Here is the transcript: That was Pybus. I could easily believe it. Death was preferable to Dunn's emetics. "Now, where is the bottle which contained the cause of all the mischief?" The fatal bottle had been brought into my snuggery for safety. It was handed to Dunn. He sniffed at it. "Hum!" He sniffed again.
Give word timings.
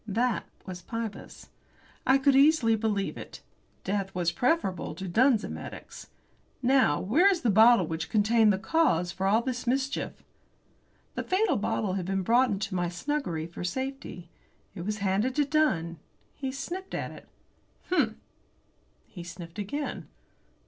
That 0.07 0.45
was 0.65 0.81
Pybus. 0.81 1.49
I 2.07 2.17
could 2.17 2.35
easily 2.35 2.75
believe 2.75 3.17
it. 3.19 3.43
Death 3.83 4.15
was 4.15 4.31
preferable 4.31 4.95
to 4.95 5.07
Dunn's 5.07 5.43
emetics. 5.43 6.07
"Now, 6.63 6.99
where 6.99 7.29
is 7.29 7.41
the 7.41 7.51
bottle 7.51 7.85
which 7.85 8.09
contained 8.09 8.51
the 8.51 8.57
cause 8.57 9.11
of 9.13 9.21
all 9.21 9.43
the 9.43 9.63
mischief?" 9.67 10.23
The 11.13 11.21
fatal 11.21 11.55
bottle 11.55 11.93
had 11.93 12.07
been 12.07 12.23
brought 12.23 12.49
into 12.49 12.73
my 12.73 12.89
snuggery 12.89 13.45
for 13.45 13.63
safety. 13.63 14.27
It 14.73 14.85
was 14.87 14.97
handed 15.05 15.35
to 15.35 15.45
Dunn. 15.45 15.99
He 16.33 16.51
sniffed 16.51 16.95
at 16.95 17.11
it. 17.11 17.29
"Hum!" 17.91 18.15
He 19.05 19.23
sniffed 19.23 19.59
again. 19.59 20.07